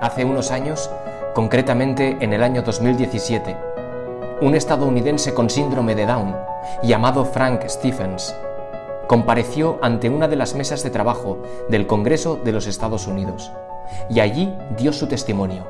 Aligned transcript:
Hace 0.00 0.26
unos 0.26 0.50
años, 0.50 0.90
concretamente 1.34 2.18
en 2.20 2.34
el 2.34 2.42
año 2.42 2.60
2017, 2.60 3.56
un 4.42 4.54
estadounidense 4.54 5.32
con 5.32 5.48
síndrome 5.48 5.94
de 5.94 6.04
Down, 6.04 6.36
llamado 6.82 7.24
Frank 7.24 7.62
Stephens, 7.66 8.36
compareció 9.08 9.78
ante 9.80 10.10
una 10.10 10.28
de 10.28 10.36
las 10.36 10.54
mesas 10.54 10.82
de 10.82 10.90
trabajo 10.90 11.38
del 11.70 11.86
Congreso 11.86 12.38
de 12.44 12.52
los 12.52 12.66
Estados 12.66 13.06
Unidos 13.06 13.50
y 14.10 14.20
allí 14.20 14.52
dio 14.76 14.92
su 14.92 15.06
testimonio. 15.06 15.66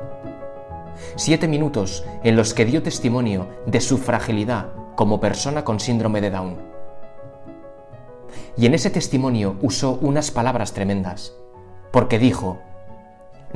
Siete 1.15 1.47
minutos 1.47 2.03
en 2.21 2.35
los 2.35 2.53
que 2.53 2.65
dio 2.65 2.83
testimonio 2.83 3.47
de 3.65 3.79
su 3.79 3.97
fragilidad 3.97 4.67
como 4.95 5.21
persona 5.21 5.63
con 5.63 5.79
síndrome 5.79 6.19
de 6.19 6.31
Down. 6.31 6.57
Y 8.57 8.65
en 8.65 8.73
ese 8.73 8.89
testimonio 8.89 9.55
usó 9.61 9.97
unas 10.01 10.31
palabras 10.31 10.73
tremendas, 10.73 11.33
porque 11.91 12.19
dijo, 12.19 12.57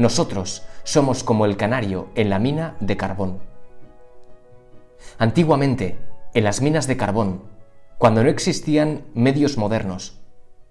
nosotros 0.02 0.64
somos 0.84 1.24
como 1.24 1.46
el 1.46 1.58
canario 1.58 2.10
en 2.16 2.30
la 2.30 2.40
mina 2.40 2.76
de 2.80 2.98
carbón. 2.98 3.40
Antiguamente, 5.18 6.00
en 6.34 6.44
las 6.44 6.62
minas 6.62 6.88
de 6.88 6.98
carbón, 6.98 7.44
cuando 7.98 8.24
no 8.24 8.30
existían 8.30 9.04
medios 9.14 9.58
modernos, 9.58 10.18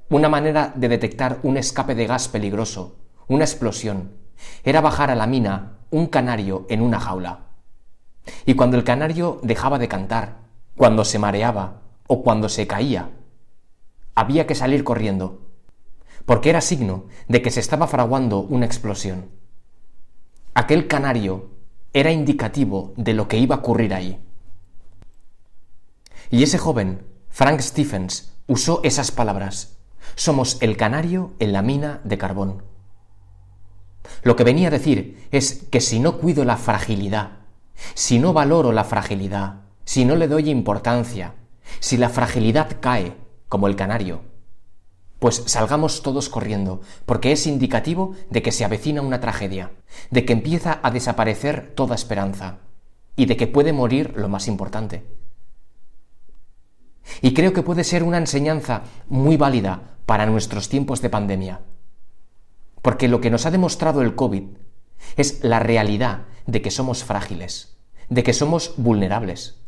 una 0.08 0.28
manera 0.28 0.72
de 0.74 0.88
detectar 0.88 1.38
un 1.44 1.56
escape 1.56 1.94
de 1.94 2.06
gas 2.06 2.28
peligroso, 2.28 2.96
una 3.28 3.44
explosión, 3.44 4.10
era 4.64 4.80
bajar 4.80 5.10
a 5.10 5.14
la 5.14 5.26
mina 5.26 5.78
un 5.90 6.06
canario 6.08 6.66
en 6.68 6.82
una 6.82 6.98
jaula. 6.98 7.46
Y 8.46 8.54
cuando 8.54 8.76
el 8.76 8.84
canario 8.84 9.38
dejaba 9.42 9.78
de 9.78 9.88
cantar, 9.88 10.38
cuando 10.76 11.04
se 11.04 11.18
mareaba 11.18 11.82
o 12.08 12.22
cuando 12.22 12.48
se 12.48 12.66
caía, 12.66 13.10
había 14.16 14.46
que 14.46 14.56
salir 14.56 14.82
corriendo, 14.82 15.49
porque 16.30 16.50
era 16.50 16.60
signo 16.60 17.06
de 17.26 17.42
que 17.42 17.50
se 17.50 17.58
estaba 17.58 17.88
fraguando 17.88 18.38
una 18.38 18.64
explosión. 18.64 19.30
Aquel 20.54 20.86
canario 20.86 21.50
era 21.92 22.12
indicativo 22.12 22.94
de 22.96 23.14
lo 23.14 23.26
que 23.26 23.38
iba 23.38 23.56
a 23.56 23.58
ocurrir 23.58 23.92
ahí. 23.92 24.20
Y 26.30 26.44
ese 26.44 26.56
joven, 26.56 27.04
Frank 27.30 27.58
Stephens, 27.58 28.32
usó 28.46 28.80
esas 28.84 29.10
palabras. 29.10 29.78
Somos 30.14 30.58
el 30.60 30.76
canario 30.76 31.32
en 31.40 31.52
la 31.52 31.62
mina 31.62 32.00
de 32.04 32.16
carbón. 32.16 32.62
Lo 34.22 34.36
que 34.36 34.44
venía 34.44 34.68
a 34.68 34.70
decir 34.70 35.26
es 35.32 35.64
que 35.68 35.80
si 35.80 35.98
no 35.98 36.18
cuido 36.18 36.44
la 36.44 36.58
fragilidad, 36.58 37.38
si 37.94 38.20
no 38.20 38.32
valoro 38.32 38.70
la 38.70 38.84
fragilidad, 38.84 39.62
si 39.84 40.04
no 40.04 40.14
le 40.14 40.28
doy 40.28 40.48
importancia, 40.48 41.34
si 41.80 41.96
la 41.96 42.08
fragilidad 42.08 42.76
cae, 42.80 43.16
como 43.48 43.66
el 43.66 43.74
canario, 43.74 44.29
pues 45.20 45.44
salgamos 45.46 46.02
todos 46.02 46.28
corriendo, 46.28 46.80
porque 47.06 47.30
es 47.30 47.46
indicativo 47.46 48.14
de 48.30 48.42
que 48.42 48.52
se 48.52 48.64
avecina 48.64 49.02
una 49.02 49.20
tragedia, 49.20 49.70
de 50.10 50.24
que 50.24 50.32
empieza 50.32 50.80
a 50.82 50.90
desaparecer 50.90 51.72
toda 51.76 51.94
esperanza 51.94 52.58
y 53.16 53.26
de 53.26 53.36
que 53.36 53.46
puede 53.46 53.72
morir 53.72 54.14
lo 54.16 54.28
más 54.28 54.48
importante. 54.48 55.04
Y 57.20 57.34
creo 57.34 57.52
que 57.52 57.62
puede 57.62 57.84
ser 57.84 58.02
una 58.02 58.16
enseñanza 58.18 58.82
muy 59.08 59.36
válida 59.36 59.98
para 60.06 60.26
nuestros 60.26 60.68
tiempos 60.70 61.02
de 61.02 61.10
pandemia. 61.10 61.60
Porque 62.80 63.08
lo 63.08 63.20
que 63.20 63.30
nos 63.30 63.44
ha 63.44 63.50
demostrado 63.50 64.00
el 64.00 64.14
COVID 64.14 64.44
es 65.16 65.44
la 65.44 65.58
realidad 65.58 66.22
de 66.46 66.62
que 66.62 66.70
somos 66.70 67.04
frágiles, 67.04 67.76
de 68.08 68.22
que 68.22 68.32
somos 68.32 68.72
vulnerables. 68.78 69.60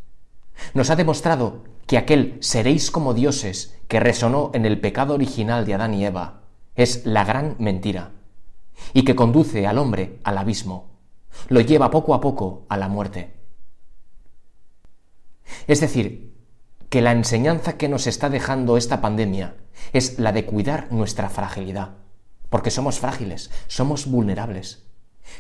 Nos 0.74 0.90
ha 0.90 0.96
demostrado 0.96 1.64
que 1.86 1.98
aquel 1.98 2.38
seréis 2.40 2.90
como 2.90 3.14
dioses 3.14 3.78
que 3.88 4.00
resonó 4.00 4.50
en 4.54 4.64
el 4.64 4.80
pecado 4.80 5.14
original 5.14 5.66
de 5.66 5.74
Adán 5.74 5.94
y 5.94 6.04
Eva 6.04 6.42
es 6.74 7.04
la 7.04 7.24
gran 7.24 7.56
mentira 7.58 8.12
y 8.94 9.04
que 9.04 9.14
conduce 9.14 9.66
al 9.66 9.78
hombre 9.78 10.18
al 10.24 10.38
abismo, 10.38 10.98
lo 11.48 11.60
lleva 11.60 11.90
poco 11.90 12.14
a 12.14 12.20
poco 12.20 12.66
a 12.68 12.76
la 12.76 12.88
muerte. 12.88 13.34
Es 15.66 15.80
decir, 15.80 16.32
que 16.88 17.02
la 17.02 17.12
enseñanza 17.12 17.76
que 17.76 17.88
nos 17.88 18.06
está 18.06 18.28
dejando 18.28 18.76
esta 18.76 19.00
pandemia 19.00 19.56
es 19.92 20.18
la 20.18 20.32
de 20.32 20.44
cuidar 20.44 20.92
nuestra 20.92 21.28
fragilidad, 21.30 21.96
porque 22.50 22.70
somos 22.70 22.98
frágiles, 22.98 23.50
somos 23.66 24.06
vulnerables. 24.06 24.86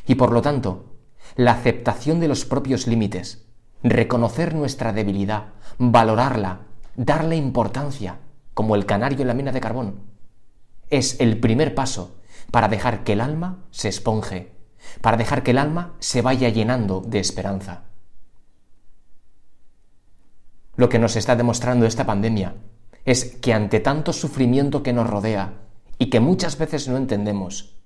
Y 0.06 0.14
por 0.14 0.32
lo 0.32 0.42
tanto, 0.42 0.96
la 1.36 1.52
aceptación 1.52 2.20
de 2.20 2.28
los 2.28 2.44
propios 2.44 2.86
límites, 2.86 3.46
reconocer 3.82 4.54
nuestra 4.54 4.92
debilidad, 4.92 5.46
valorarla, 5.78 6.60
darle 6.96 7.36
importancia, 7.36 8.18
como 8.54 8.76
el 8.76 8.86
canario 8.86 9.20
en 9.22 9.28
la 9.28 9.34
mina 9.34 9.52
de 9.52 9.60
carbón, 9.60 10.00
es 10.90 11.18
el 11.20 11.40
primer 11.40 11.74
paso 11.74 12.16
para 12.50 12.68
dejar 12.68 13.02
que 13.02 13.14
el 13.14 13.20
alma 13.20 13.64
se 13.70 13.88
esponje, 13.88 14.52
para 15.00 15.16
dejar 15.16 15.42
que 15.42 15.52
el 15.52 15.58
alma 15.58 15.94
se 16.00 16.22
vaya 16.22 16.48
llenando 16.50 17.00
de 17.00 17.18
esperanza. 17.18 17.84
Lo 20.76 20.88
que 20.88 20.98
nos 20.98 21.16
está 21.16 21.36
demostrando 21.36 21.86
esta 21.86 22.06
pandemia 22.06 22.54
es 23.04 23.24
que 23.24 23.52
ante 23.52 23.80
tanto 23.80 24.12
sufrimiento 24.12 24.82
que 24.82 24.92
nos 24.92 25.08
rodea 25.08 25.54
y 25.98 26.10
que 26.10 26.20
muchas 26.20 26.58
veces 26.58 26.88
no 26.88 26.96
entendemos, 26.96 27.76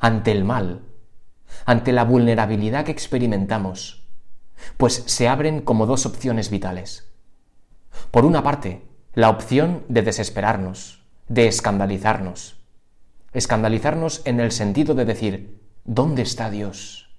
ante 0.00 0.32
el 0.32 0.44
mal, 0.44 0.82
ante 1.66 1.92
la 1.92 2.04
vulnerabilidad 2.04 2.84
que 2.84 2.92
experimentamos, 2.92 4.03
pues 4.76 5.04
se 5.06 5.28
abren 5.28 5.60
como 5.60 5.86
dos 5.86 6.06
opciones 6.06 6.50
vitales. 6.50 7.10
Por 8.10 8.24
una 8.24 8.42
parte, 8.42 8.82
la 9.14 9.30
opción 9.30 9.84
de 9.88 10.02
desesperarnos, 10.02 11.04
de 11.28 11.46
escandalizarnos. 11.46 12.56
Escandalizarnos 13.32 14.22
en 14.24 14.40
el 14.40 14.52
sentido 14.52 14.94
de 14.94 15.04
decir, 15.04 15.60
¿dónde 15.84 16.22
está 16.22 16.50
Dios? 16.50 17.10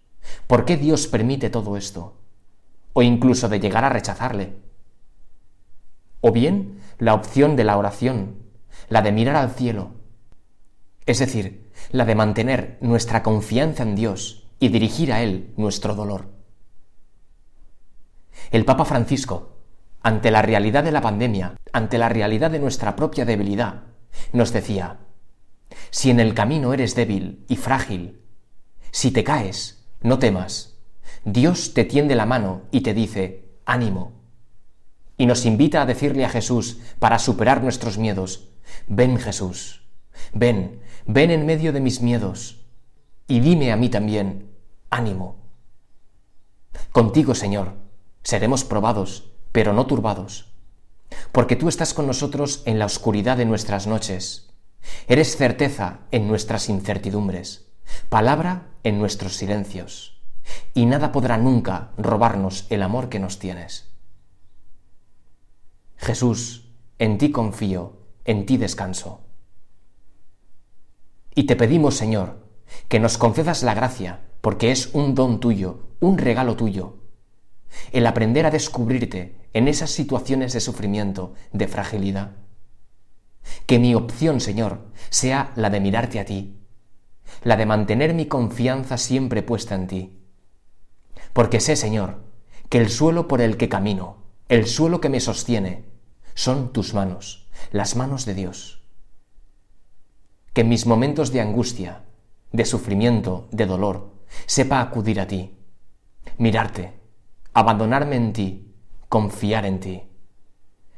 ¿Por 0.48 0.66
qué 0.66 0.78
Dios 0.78 1.08
permite 1.08 1.50
todo 1.50 1.78
esto? 1.78 2.18
O 2.94 3.02
incluso 3.02 3.50
de 3.50 3.60
llegar 3.60 3.84
a 3.84 3.90
rechazarle 3.90 4.66
o 6.28 6.32
bien 6.32 6.80
la 6.98 7.14
opción 7.14 7.56
de 7.56 7.64
la 7.64 7.78
oración, 7.78 8.38
la 8.90 9.04
de 9.04 9.12
mirar 9.12 9.36
al 9.36 9.52
cielo, 9.52 9.92
es 11.06 11.20
decir, 11.20 11.70
la 11.92 12.04
de 12.06 12.16
mantener 12.16 12.80
nuestra 12.82 13.22
confianza 13.22 13.84
en 13.84 13.96
Dios 13.96 14.48
y 14.60 14.70
dirigir 14.70 15.14
a 15.14 15.22
Él 15.22 15.54
nuestro 15.56 15.94
dolor. 15.94 16.35
El 18.52 18.66
Papa 18.66 18.86
Francisco, 18.86 19.58
ante 20.02 20.32
la 20.32 20.42
realidad 20.42 20.84
de 20.84 20.92
la 20.92 21.02
pandemia, 21.02 21.56
ante 21.74 21.98
la 21.98 22.10
realidad 22.10 22.52
de 22.52 22.60
nuestra 22.60 22.96
propia 22.96 23.26
debilidad, 23.26 23.84
nos 24.34 24.54
decía, 24.54 25.00
si 25.90 26.10
en 26.10 26.20
el 26.20 26.34
camino 26.34 26.74
eres 26.74 26.96
débil 26.96 27.46
y 27.48 27.56
frágil, 27.56 28.22
si 28.92 29.12
te 29.12 29.24
caes, 29.24 29.86
no 30.02 30.20
temas. 30.20 30.78
Dios 31.24 31.74
te 31.74 31.84
tiende 31.84 32.16
la 32.16 32.26
mano 32.26 32.64
y 32.72 32.82
te 32.82 32.94
dice, 32.94 33.58
ánimo, 33.66 34.14
y 35.18 35.26
nos 35.26 35.46
invita 35.46 35.82
a 35.82 35.86
decirle 35.86 36.26
a 36.26 36.30
Jesús 36.30 36.80
para 37.00 37.20
superar 37.20 37.64
nuestros 37.64 37.98
miedos, 37.98 38.50
ven 38.88 39.18
Jesús, 39.18 39.88
ven, 40.34 40.82
ven 41.06 41.32
en 41.32 41.46
medio 41.46 41.74
de 41.74 41.80
mis 41.80 42.02
miedos 42.02 42.66
y 43.28 43.40
dime 43.40 43.72
a 43.72 43.76
mí 43.78 43.90
también, 43.90 44.52
ánimo. 44.90 45.38
Contigo, 46.92 47.34
Señor, 47.34 47.74
seremos 48.26 48.64
probados, 48.64 49.32
pero 49.52 49.72
no 49.72 49.86
turbados, 49.86 50.52
porque 51.32 51.56
tú 51.56 51.70
estás 51.70 51.94
con 51.94 52.08
nosotros 52.08 52.64
en 52.66 52.80
la 52.80 52.88
oscuridad 52.88 53.38
de 53.38 53.46
nuestras 53.46 53.86
noches, 53.86 54.50
eres 55.08 55.38
certeza 55.38 56.00
en 56.10 56.28
nuestras 56.28 56.68
incertidumbres, 56.68 57.68
palabra 58.10 58.72
en 58.84 58.98
nuestros 58.98 59.36
silencios, 59.36 60.24
y 60.74 60.88
nada 60.88 61.12
podrá 61.12 61.38
nunca 61.38 61.92
robarnos 61.98 62.66
el 62.72 62.82
amor 62.82 63.10
que 63.10 63.20
nos 63.20 63.38
tienes. 63.38 63.94
Jesús, 65.96 66.74
en 66.98 67.20
ti 67.20 67.30
confío, 67.30 68.00
en 68.26 68.48
ti 68.48 68.58
descanso. 68.58 69.22
Y 71.36 71.44
te 71.44 71.56
pedimos, 71.56 71.96
Señor, 71.96 72.44
que 72.88 73.00
nos 73.00 73.20
concedas 73.20 73.62
la 73.62 73.76
gracia, 73.76 74.22
porque 74.42 74.72
es 74.72 74.96
un 74.96 75.14
don 75.14 75.40
tuyo, 75.40 75.90
un 76.00 76.18
regalo 76.18 76.56
tuyo, 76.56 77.05
el 77.92 78.08
aprender 78.08 78.46
a 78.46 78.52
descubrirte 78.52 79.36
en 79.54 79.68
esas 79.68 79.92
situaciones 79.92 80.54
de 80.54 80.60
sufrimiento, 80.60 81.34
de 81.54 81.68
fragilidad. 81.68 82.32
Que 83.66 83.80
mi 83.80 83.96
opción, 83.96 84.42
Señor, 84.42 84.88
sea 85.10 85.52
la 85.56 85.70
de 85.70 85.80
mirarte 85.80 86.20
a 86.20 86.26
ti, 86.26 86.58
la 87.44 87.58
de 87.58 87.66
mantener 87.66 88.14
mi 88.14 88.26
confianza 88.26 88.98
siempre 88.98 89.44
puesta 89.44 89.76
en 89.76 89.88
ti. 89.88 90.20
Porque 91.34 91.60
sé, 91.60 91.76
Señor, 91.76 92.22
que 92.70 92.78
el 92.78 92.90
suelo 92.90 93.28
por 93.28 93.42
el 93.42 93.58
que 93.58 93.70
camino, 93.70 94.18
el 94.50 94.68
suelo 94.68 95.02
que 95.02 95.10
me 95.10 95.20
sostiene 95.20 95.86
son 96.34 96.74
tus 96.74 96.94
manos, 96.94 97.48
las 97.72 97.96
manos 97.96 98.26
de 98.26 98.34
Dios. 98.36 98.84
Que 100.54 100.62
en 100.62 100.70
mis 100.70 100.86
momentos 100.86 101.32
de 101.32 101.42
angustia, 101.42 102.04
de 102.52 102.66
sufrimiento, 102.66 103.48
de 103.52 103.66
dolor, 103.66 104.14
sepa 104.46 104.82
acudir 104.82 105.20
a 105.20 105.28
ti, 105.28 105.58
mirarte, 106.38 106.94
abandonarme 107.56 108.18
en 108.18 108.34
ti, 108.34 108.76
confiar 109.08 109.66
en 109.66 109.80
ti. 109.80 110.04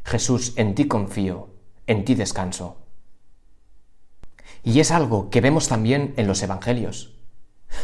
Jesús, 0.03 0.53
en 0.57 0.73
ti 0.73 0.87
confío, 0.87 1.49
en 1.85 2.03
ti 2.03 2.15
descanso. 2.15 2.77
Y 4.63 4.79
es 4.79 4.89
algo 4.89 5.29
que 5.29 5.39
vemos 5.39 5.67
también 5.67 6.15
en 6.17 6.25
los 6.25 6.41
Evangelios. 6.41 7.13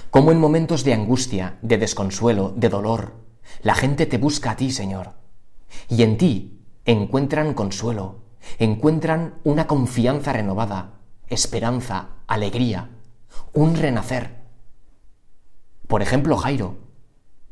Cómo 0.10 0.32
en 0.32 0.40
momentos 0.40 0.84
de 0.84 0.94
angustia, 0.94 1.60
de 1.62 1.78
desconsuelo, 1.78 2.52
de 2.56 2.70
dolor, 2.70 3.14
la 3.62 3.76
gente 3.76 4.08
te 4.08 4.18
busca 4.18 4.52
a 4.52 4.56
ti, 4.56 4.72
Señor. 4.72 5.14
Y 5.88 6.02
en 6.02 6.18
ti 6.18 6.66
encuentran 6.86 7.54
consuelo, 7.54 8.24
encuentran 8.58 9.36
una 9.44 9.68
confianza 9.68 10.34
renovada, 10.34 10.96
esperanza, 11.28 12.10
alegría, 12.26 12.90
un 13.54 13.76
renacer. 13.76 14.42
Por 15.88 16.02
ejemplo, 16.02 16.38
Jairo, 16.38 16.83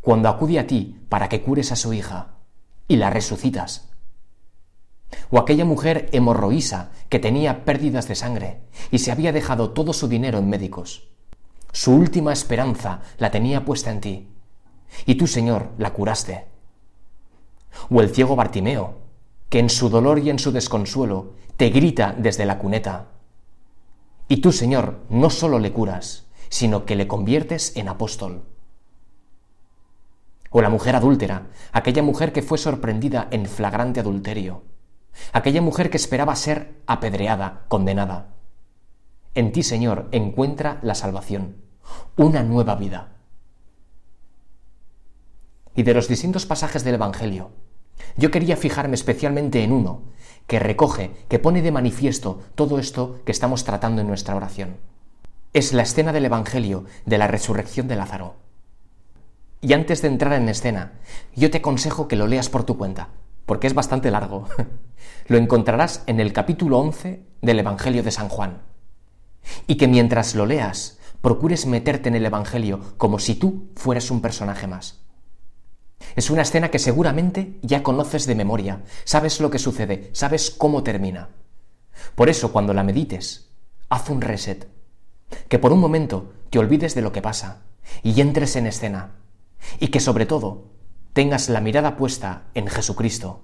cuando 0.02 0.30
acude 0.30 0.60
a 0.60 0.68
ti 0.68 1.00
para 1.10 1.30
que 1.30 1.42
cures 1.42 1.72
a 1.72 1.76
su 1.76 1.94
hija 1.94 2.36
y 2.88 2.98
la 2.98 3.10
resucitas. 3.10 3.90
O 5.30 5.40
aquella 5.40 5.66
mujer 5.66 6.10
hemorroísa 6.12 6.92
que 7.10 7.20
tenía 7.20 7.64
pérdidas 7.66 8.08
de 8.08 8.16
sangre 8.16 8.62
y 8.92 9.00
se 9.00 9.12
había 9.12 9.32
dejado 9.32 9.72
todo 9.72 9.94
su 9.94 10.08
dinero 10.08 10.40
en 10.40 10.50
médicos. 10.50 11.08
Su 11.72 11.94
última 11.96 12.34
esperanza 12.34 13.02
la 13.18 13.32
tenía 13.32 13.64
puesta 13.64 13.92
en 13.92 14.02
ti. 14.02 14.28
Y 15.06 15.16
tú, 15.16 15.28
Señor, 15.28 15.70
la 15.78 15.94
curaste. 15.94 16.46
O 17.90 18.02
el 18.02 18.10
ciego 18.10 18.36
Bartimeo, 18.36 19.00
que 19.50 19.60
en 19.60 19.70
su 19.70 19.90
dolor 19.90 20.20
y 20.20 20.30
en 20.30 20.40
su 20.40 20.52
desconsuelo 20.52 21.34
te 21.56 21.70
grita 21.70 22.14
desde 22.18 22.46
la 22.46 22.58
cuneta. 22.58 23.08
Y 24.28 24.38
tú, 24.38 24.52
Señor, 24.52 25.02
no 25.10 25.30
solo 25.30 25.60
le 25.60 25.72
curas, 25.72 26.26
sino 26.50 26.86
que 26.86 26.96
le 26.96 27.08
conviertes 27.08 27.76
en 27.78 27.88
apóstol. 27.88 28.44
O 30.52 30.62
la 30.62 30.70
mujer 30.70 30.96
adúltera, 30.96 31.48
aquella 31.72 32.04
mujer 32.04 32.34
que 32.34 32.44
fue 32.44 32.58
sorprendida 32.58 33.28
en 33.32 33.48
flagrante 33.48 34.02
adulterio, 34.02 34.64
aquella 35.34 35.62
mujer 35.62 35.90
que 35.90 35.98
esperaba 35.98 36.36
ser 36.36 36.76
apedreada, 36.86 37.64
condenada. 37.68 38.36
En 39.34 39.54
ti, 39.54 39.64
Señor, 39.64 40.10
encuentra 40.12 40.80
la 40.84 40.94
salvación, 40.94 41.56
una 42.18 42.44
nueva 42.44 42.76
vida. 42.76 43.14
Y 45.74 45.84
de 45.84 45.94
los 45.94 46.10
distintos 46.10 46.46
pasajes 46.46 46.84
del 46.84 46.96
Evangelio, 46.96 47.52
yo 48.18 48.30
quería 48.30 48.58
fijarme 48.58 48.96
especialmente 48.96 49.64
en 49.64 49.72
uno 49.72 50.02
que 50.48 50.60
recoge, 50.60 51.12
que 51.30 51.40
pone 51.40 51.62
de 51.62 51.72
manifiesto 51.72 52.42
todo 52.56 52.78
esto 52.78 53.22
que 53.26 53.32
estamos 53.32 53.64
tratando 53.64 54.02
en 54.02 54.08
nuestra 54.08 54.36
oración. 54.36 54.78
Es 55.54 55.72
la 55.72 55.84
escena 55.84 56.12
del 56.12 56.26
Evangelio 56.26 56.86
de 57.06 57.18
la 57.18 57.28
resurrección 57.28 57.88
de 57.88 57.96
Lázaro. 57.96 58.41
Y 59.62 59.74
antes 59.74 60.02
de 60.02 60.08
entrar 60.08 60.34
en 60.34 60.50
escena, 60.50 60.94
yo 61.36 61.52
te 61.52 61.60
aconsejo 61.60 62.08
que 62.08 62.16
lo 62.16 62.26
leas 62.26 62.50
por 62.50 62.64
tu 62.64 62.78
cuenta, 62.78 63.10
porque 63.46 63.68
es 63.68 63.76
bastante 63.76 64.10
largo. 64.10 64.48
lo 65.28 65.38
encontrarás 65.38 66.04
en 66.08 66.20
el 66.20 66.34
capítulo 66.34 66.80
11 66.80 67.24
del 67.42 67.60
Evangelio 67.60 68.02
de 68.02 68.12
San 68.12 68.28
Juan. 68.28 68.64
Y 69.68 69.76
que 69.76 69.88
mientras 69.88 70.34
lo 70.34 70.48
leas, 70.48 70.98
procures 71.22 71.68
meterte 71.68 72.10
en 72.10 72.16
el 72.16 72.26
Evangelio 72.26 72.80
como 72.98 73.20
si 73.20 73.36
tú 73.36 73.70
fueras 73.76 74.10
un 74.10 74.22
personaje 74.22 74.66
más. 74.66 75.02
Es 76.16 76.32
una 76.32 76.42
escena 76.42 76.72
que 76.72 76.80
seguramente 76.80 77.60
ya 77.62 77.84
conoces 77.84 78.26
de 78.26 78.34
memoria, 78.34 78.82
sabes 79.04 79.40
lo 79.40 79.52
que 79.52 79.60
sucede, 79.60 80.10
sabes 80.14 80.50
cómo 80.50 80.82
termina. 80.82 81.30
Por 82.16 82.30
eso, 82.30 82.52
cuando 82.52 82.74
la 82.74 82.84
medites, 82.84 83.50
haz 83.90 84.10
un 84.10 84.22
reset. 84.22 84.68
Que 85.48 85.60
por 85.60 85.72
un 85.72 85.80
momento 85.80 86.34
te 86.50 86.58
olvides 86.58 86.96
de 86.96 87.02
lo 87.04 87.12
que 87.12 87.22
pasa 87.22 87.62
y 88.02 88.20
entres 88.20 88.56
en 88.56 88.68
escena. 88.68 89.12
Y 89.80 89.88
que 89.88 90.00
sobre 90.00 90.26
todo 90.26 90.72
tengas 91.14 91.50
la 91.50 91.62
mirada 91.62 91.98
puesta 91.98 92.44
en 92.54 92.68
Jesucristo, 92.68 93.44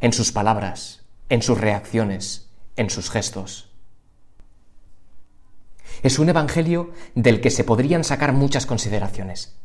en 0.00 0.12
sus 0.12 0.32
palabras, 0.32 1.06
en 1.28 1.42
sus 1.42 1.58
reacciones, 1.58 2.50
en 2.76 2.90
sus 2.90 3.10
gestos. 3.10 3.70
Es 6.02 6.18
un 6.18 6.28
evangelio 6.28 6.92
del 7.14 7.40
que 7.40 7.50
se 7.50 7.64
podrían 7.64 8.04
sacar 8.04 8.32
muchas 8.32 8.66
consideraciones, 8.66 9.58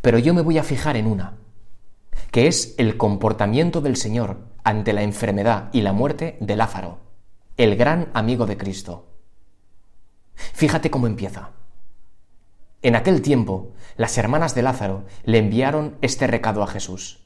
pero 0.00 0.18
yo 0.18 0.32
me 0.32 0.42
voy 0.42 0.58
a 0.58 0.62
fijar 0.62 0.96
en 0.96 1.06
una, 1.06 1.38
que 2.30 2.46
es 2.46 2.74
el 2.78 2.96
comportamiento 2.96 3.80
del 3.80 3.96
Señor 3.96 4.46
ante 4.64 4.92
la 4.92 5.02
enfermedad 5.02 5.70
y 5.72 5.80
la 5.80 5.92
muerte 5.92 6.36
de 6.40 6.56
Lázaro, 6.56 7.00
el 7.56 7.76
gran 7.76 8.10
amigo 8.14 8.46
de 8.46 8.56
Cristo. 8.56 9.08
Fíjate 10.34 10.90
cómo 10.90 11.06
empieza. 11.06 11.50
En 12.82 12.96
aquel 12.96 13.22
tiempo, 13.22 13.72
las 13.96 14.18
hermanas 14.18 14.54
de 14.54 14.62
Lázaro 14.62 15.04
le 15.24 15.38
enviaron 15.38 15.96
este 16.02 16.26
recado 16.26 16.62
a 16.62 16.66
Jesús. 16.66 17.24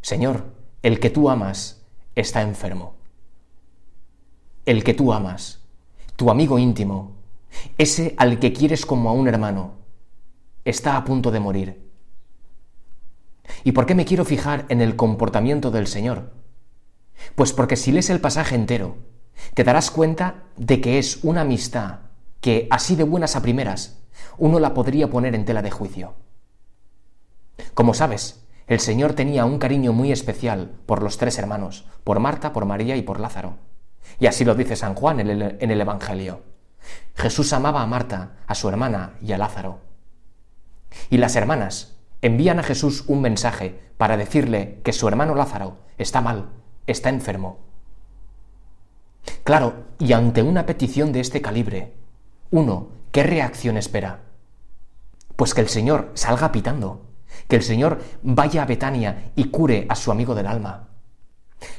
Señor, 0.00 0.52
el 0.82 1.00
que 1.00 1.10
tú 1.10 1.30
amas 1.30 1.86
está 2.14 2.42
enfermo. 2.42 2.96
El 4.66 4.84
que 4.84 4.94
tú 4.94 5.12
amas, 5.12 5.62
tu 6.16 6.30
amigo 6.30 6.58
íntimo, 6.58 7.12
ese 7.78 8.14
al 8.18 8.38
que 8.38 8.52
quieres 8.52 8.84
como 8.84 9.08
a 9.08 9.12
un 9.12 9.28
hermano, 9.28 9.74
está 10.64 10.96
a 10.96 11.04
punto 11.04 11.30
de 11.30 11.40
morir 11.40 11.84
¿Y 13.62 13.72
por 13.72 13.86
qué 13.86 13.94
me 13.94 14.04
quiero 14.04 14.24
fijar 14.24 14.66
en 14.68 14.80
el 14.80 14.96
comportamiento 14.96 15.70
del 15.70 15.86
Señor? 15.86 16.32
Pues 17.34 17.52
porque 17.52 17.76
si 17.76 17.92
lees 17.92 18.10
el 18.10 18.20
pasaje 18.20 18.54
entero, 18.54 18.96
te 19.54 19.64
darás 19.64 19.90
cuenta 19.90 20.44
de 20.56 20.80
que 20.80 20.98
es 20.98 21.20
una 21.22 21.42
amistad 21.42 22.00
que, 22.40 22.66
así 22.70 22.96
de 22.96 23.04
buenas 23.04 23.36
a 23.36 23.42
primeras, 23.42 24.02
uno 24.38 24.58
la 24.58 24.74
podría 24.74 25.08
poner 25.08 25.34
en 25.34 25.44
tela 25.44 25.62
de 25.62 25.70
juicio. 25.70 26.14
Como 27.74 27.94
sabes, 27.94 28.44
el 28.66 28.80
Señor 28.80 29.12
tenía 29.12 29.44
un 29.44 29.58
cariño 29.58 29.92
muy 29.92 30.10
especial 30.10 30.72
por 30.86 31.02
los 31.02 31.18
tres 31.18 31.38
hermanos, 31.38 31.86
por 32.02 32.18
Marta, 32.18 32.52
por 32.52 32.64
María 32.64 32.96
y 32.96 33.02
por 33.02 33.20
Lázaro. 33.20 33.56
Y 34.18 34.26
así 34.26 34.44
lo 34.44 34.54
dice 34.54 34.76
San 34.76 34.94
Juan 34.94 35.20
en 35.20 35.30
el, 35.70 35.80
Evangelio. 35.80 36.42
Jesús 37.14 37.52
amaba 37.52 37.82
a 37.82 37.86
Marta, 37.86 38.36
a 38.46 38.54
su 38.54 38.68
hermana 38.68 39.14
y 39.22 39.32
a 39.32 39.38
Lázaro. 39.38 39.80
Y 41.10 41.18
las 41.18 41.36
hermanas, 41.36 41.96
envían 42.22 42.58
a 42.58 42.62
Jesús 42.62 43.04
un 43.06 43.20
mensaje 43.20 43.78
para 43.98 44.16
decirle 44.16 44.80
que 44.82 44.92
su 44.92 45.08
hermano 45.08 45.34
Lázaro 45.34 45.78
está 45.98 46.20
mal, 46.20 46.48
está 46.86 47.08
enfermo. 47.08 47.58
Claro, 49.42 49.84
y 49.98 50.12
ante 50.12 50.42
una 50.42 50.66
petición 50.66 51.12
de 51.12 51.20
este 51.20 51.42
calibre, 51.42 51.92
uno, 52.50 52.88
¿qué 53.14 53.22
reacción 53.22 53.76
espera? 53.76 54.24
Pues 55.36 55.54
que 55.54 55.60
el 55.60 55.68
Señor 55.68 56.10
salga 56.14 56.50
pitando, 56.50 57.06
que 57.46 57.54
el 57.54 57.62
Señor 57.62 58.02
vaya 58.24 58.64
a 58.64 58.66
Betania 58.66 59.30
y 59.36 59.50
cure 59.50 59.86
a 59.88 59.94
su 59.94 60.10
amigo 60.10 60.34
del 60.34 60.48
alma. 60.48 60.88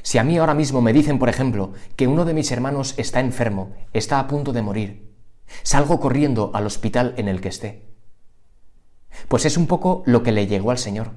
Si 0.00 0.16
a 0.16 0.24
mí 0.24 0.38
ahora 0.38 0.54
mismo 0.54 0.80
me 0.80 0.94
dicen, 0.94 1.18
por 1.18 1.28
ejemplo, 1.28 1.74
que 1.94 2.06
uno 2.06 2.24
de 2.24 2.32
mis 2.32 2.50
hermanos 2.52 2.94
está 2.96 3.20
enfermo, 3.20 3.74
está 3.92 4.18
a 4.18 4.28
punto 4.28 4.54
de 4.54 4.62
morir, 4.62 5.14
salgo 5.62 6.00
corriendo 6.00 6.52
al 6.54 6.64
hospital 6.64 7.12
en 7.18 7.28
el 7.28 7.42
que 7.42 7.50
esté. 7.50 7.86
Pues 9.28 9.44
es 9.44 9.58
un 9.58 9.66
poco 9.66 10.02
lo 10.06 10.22
que 10.22 10.32
le 10.32 10.46
llegó 10.46 10.70
al 10.70 10.78
Señor. 10.78 11.10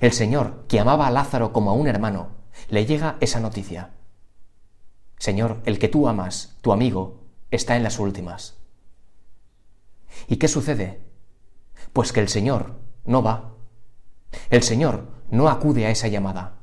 El 0.00 0.12
Señor, 0.12 0.64
que 0.68 0.80
amaba 0.80 1.06
a 1.06 1.10
Lázaro 1.10 1.52
como 1.52 1.70
a 1.70 1.74
un 1.74 1.86
hermano, 1.86 2.28
le 2.70 2.86
llega 2.86 3.18
esa 3.20 3.40
noticia. 3.40 3.90
Señor, 5.18 5.60
el 5.66 5.78
que 5.78 5.88
tú 5.88 6.08
amas, 6.08 6.56
tu 6.62 6.72
amigo, 6.72 7.20
está 7.50 7.76
en 7.76 7.82
las 7.82 7.98
últimas. 7.98 8.61
¿Y 10.28 10.36
qué 10.36 10.48
sucede? 10.48 11.00
Pues 11.92 12.12
que 12.12 12.20
el 12.20 12.28
Señor 12.28 12.78
no 13.04 13.22
va. 13.22 13.54
El 14.50 14.62
Señor 14.62 15.08
no 15.30 15.48
acude 15.48 15.86
a 15.86 15.90
esa 15.90 16.08
llamada. 16.08 16.58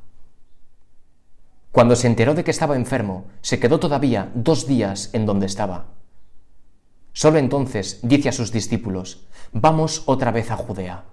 Cuando 1.72 1.96
se 1.96 2.08
enteró 2.08 2.34
de 2.34 2.44
que 2.44 2.52
estaba 2.52 2.76
enfermo, 2.76 3.28
se 3.42 3.60
quedó 3.60 3.80
todavía 3.80 4.32
dos 4.34 4.68
días 4.68 5.10
en 5.14 5.26
donde 5.26 5.46
estaba. 5.46 5.86
Solo 7.14 7.38
entonces 7.38 8.00
dice 8.02 8.30
a 8.30 8.32
sus 8.32 8.52
discípulos, 8.52 9.28
vamos 9.52 10.04
otra 10.06 10.32
vez 10.32 10.52
a 10.52 10.58
Judea. 10.58 11.06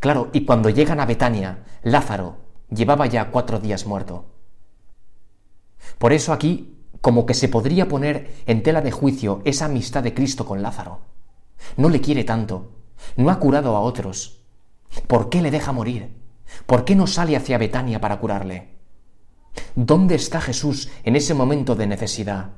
Claro, 0.00 0.30
y 0.32 0.44
cuando 0.44 0.70
llegan 0.70 1.00
a 1.00 1.06
Betania, 1.06 1.64
Lázaro 1.82 2.38
llevaba 2.70 3.06
ya 3.06 3.30
cuatro 3.30 3.58
días 3.58 3.86
muerto. 3.86 4.24
Por 5.98 6.12
eso 6.12 6.32
aquí 6.32 6.75
como 7.06 7.24
que 7.24 7.34
se 7.34 7.46
podría 7.46 7.86
poner 7.86 8.34
en 8.46 8.64
tela 8.64 8.82
de 8.82 8.90
juicio 8.90 9.40
esa 9.44 9.66
amistad 9.66 10.02
de 10.02 10.12
Cristo 10.12 10.44
con 10.44 10.60
Lázaro. 10.60 11.02
No 11.76 11.88
le 11.88 12.00
quiere 12.00 12.24
tanto, 12.24 12.72
no 13.16 13.30
ha 13.30 13.38
curado 13.38 13.76
a 13.76 13.80
otros. 13.80 14.40
¿Por 15.06 15.28
qué 15.28 15.40
le 15.40 15.52
deja 15.52 15.70
morir? 15.70 16.16
¿Por 16.66 16.84
qué 16.84 16.96
no 16.96 17.06
sale 17.06 17.36
hacia 17.36 17.58
Betania 17.58 18.00
para 18.00 18.18
curarle? 18.18 18.70
¿Dónde 19.76 20.16
está 20.16 20.40
Jesús 20.40 20.90
en 21.04 21.14
ese 21.14 21.32
momento 21.32 21.76
de 21.76 21.86
necesidad? 21.86 22.50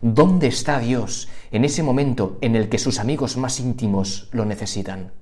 ¿Dónde 0.00 0.46
está 0.46 0.78
Dios 0.78 1.28
en 1.50 1.66
ese 1.66 1.82
momento 1.82 2.38
en 2.40 2.56
el 2.56 2.70
que 2.70 2.78
sus 2.78 3.00
amigos 3.00 3.36
más 3.36 3.60
íntimos 3.60 4.30
lo 4.32 4.46
necesitan? 4.46 5.12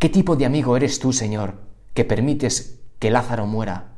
¿Qué 0.00 0.08
tipo 0.08 0.34
de 0.34 0.44
amigo 0.44 0.76
eres 0.76 0.98
tú, 0.98 1.12
Señor, 1.12 1.54
que 1.94 2.04
permites 2.04 2.80
que 2.98 3.12
Lázaro 3.12 3.46
muera? 3.46 3.92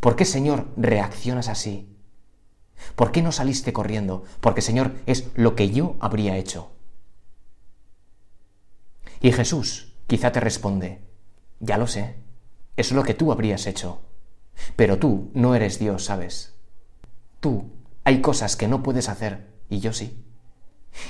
¿Por 0.00 0.16
qué, 0.16 0.24
Señor, 0.24 0.66
reaccionas 0.76 1.46
así? 1.46 1.92
¿Por 2.94 3.12
qué 3.12 3.22
no 3.22 3.32
saliste 3.32 3.72
corriendo? 3.72 4.24
Porque, 4.40 4.62
Señor, 4.62 4.94
es 5.06 5.28
lo 5.34 5.54
que 5.54 5.70
yo 5.70 5.96
habría 6.00 6.36
hecho. 6.36 6.70
Y 9.20 9.32
Jesús 9.32 9.94
quizá 10.06 10.32
te 10.32 10.40
responde, 10.40 11.00
ya 11.60 11.78
lo 11.78 11.86
sé, 11.86 12.16
es 12.76 12.92
lo 12.92 13.02
que 13.02 13.14
tú 13.14 13.32
habrías 13.32 13.66
hecho, 13.66 14.00
pero 14.76 14.98
tú 14.98 15.30
no 15.34 15.54
eres 15.54 15.78
Dios, 15.78 16.04
¿sabes? 16.04 16.54
Tú 17.40 17.70
hay 18.04 18.20
cosas 18.20 18.56
que 18.56 18.68
no 18.68 18.82
puedes 18.82 19.08
hacer 19.08 19.46
y 19.68 19.80
yo 19.80 19.92
sí. 19.92 20.22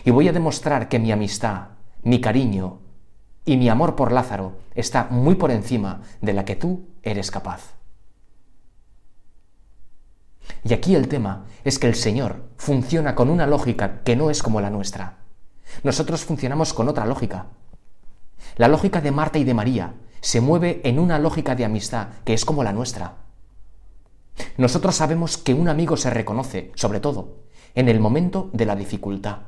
y 0.04 0.10
voy 0.10 0.28
a 0.28 0.32
demostrar 0.32 0.88
que 0.88 0.98
mi 0.98 1.12
amistad, 1.12 1.68
mi 2.02 2.20
cariño 2.20 2.80
y 3.44 3.56
mi 3.56 3.68
amor 3.68 3.96
por 3.96 4.12
Lázaro 4.12 4.58
está 4.74 5.08
muy 5.10 5.34
por 5.34 5.50
encima 5.50 6.02
de 6.20 6.32
la 6.32 6.44
que 6.44 6.56
tú 6.56 6.88
eres 7.02 7.30
capaz. 7.30 7.74
Y 10.68 10.74
aquí 10.74 10.96
el 10.96 11.06
tema 11.06 11.44
es 11.62 11.78
que 11.78 11.86
el 11.86 11.94
Señor 11.94 12.42
funciona 12.56 13.14
con 13.14 13.30
una 13.30 13.46
lógica 13.46 14.00
que 14.02 14.16
no 14.16 14.30
es 14.30 14.42
como 14.42 14.60
la 14.60 14.68
nuestra. 14.68 15.18
Nosotros 15.84 16.24
funcionamos 16.24 16.74
con 16.74 16.88
otra 16.88 17.06
lógica. 17.06 17.46
La 18.56 18.66
lógica 18.66 19.00
de 19.00 19.12
Marta 19.12 19.38
y 19.38 19.44
de 19.44 19.54
María 19.54 19.94
se 20.20 20.40
mueve 20.40 20.80
en 20.82 20.98
una 20.98 21.20
lógica 21.20 21.54
de 21.54 21.64
amistad 21.64 22.08
que 22.24 22.34
es 22.34 22.44
como 22.44 22.64
la 22.64 22.72
nuestra. 22.72 23.14
Nosotros 24.56 24.96
sabemos 24.96 25.38
que 25.38 25.54
un 25.54 25.68
amigo 25.68 25.96
se 25.96 26.10
reconoce, 26.10 26.72
sobre 26.74 26.98
todo, 26.98 27.44
en 27.76 27.88
el 27.88 28.00
momento 28.00 28.50
de 28.52 28.66
la 28.66 28.74
dificultad. 28.74 29.42